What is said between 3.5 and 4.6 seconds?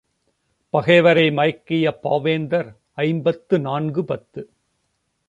நான்கு பத்து.